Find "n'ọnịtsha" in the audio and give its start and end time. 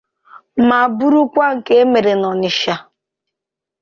2.19-2.75